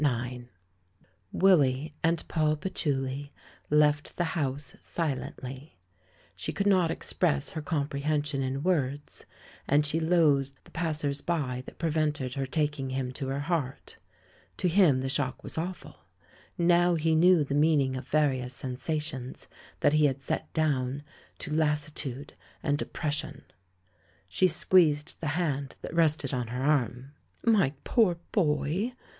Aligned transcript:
IX 0.03 0.45
Willy 1.31 1.93
and 2.03 2.27
Poll 2.27 2.55
Patchouli 2.55 3.31
left 3.69 4.17
the 4.17 4.23
house 4.33 4.75
silently. 4.81 5.77
She 6.35 6.51
could 6.51 6.65
not 6.65 6.89
express 6.89 7.51
her 7.51 7.61
comprehen 7.61 8.23
sion 8.25 8.41
in 8.41 8.63
words, 8.63 9.27
and 9.67 9.85
she 9.85 9.99
loathed 9.99 10.57
the 10.63 10.71
passers 10.71 11.21
bj^ 11.21 11.63
that 11.65 11.77
prevented 11.77 12.33
her 12.33 12.47
taking 12.47 12.89
him 12.89 13.11
to 13.11 13.27
her 13.27 13.41
heart. 13.41 13.97
To 14.57 14.67
him 14.67 15.01
the 15.01 15.07
shock 15.07 15.43
was 15.43 15.55
awful. 15.55 15.97
Now 16.57 16.95
he 16.95 17.13
knew 17.13 17.43
the 17.43 17.53
meaning 17.53 17.95
of 17.95 18.07
various 18.07 18.55
sensations 18.55 19.47
that 19.81 19.93
he 19.93 20.05
had 20.07 20.23
set 20.23 20.51
down 20.53 21.03
to 21.37 21.53
"lassitude" 21.53 22.33
and 22.63 22.75
"depression"! 22.75 23.43
She 24.27 24.47
squeezed 24.47 25.21
the 25.21 25.27
hand 25.37 25.75
that 25.83 25.93
rested 25.93 26.33
on 26.33 26.47
her 26.47 26.63
arm. 26.63 27.11
"My 27.43 27.75
poor 27.83 28.17
boy!" 28.31 28.93